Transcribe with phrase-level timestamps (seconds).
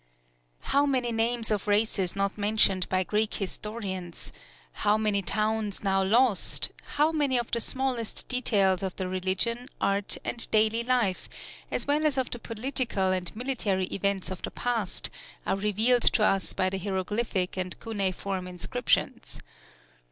[0.73, 4.33] How many names of races not mentioned by Greek historians,
[4.71, 10.17] how many towns now lost, how many of the smallest details of the religion, art,
[10.25, 11.29] and daily life,
[11.69, 15.11] as well as of the political and military events of the past,
[15.45, 19.39] are revealed to us by the hieroglyphic and cuneiform inscriptions.